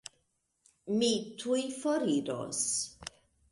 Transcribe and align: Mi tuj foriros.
Mi 1.01 1.09
tuj 1.43 1.61
foriros. 1.83 2.65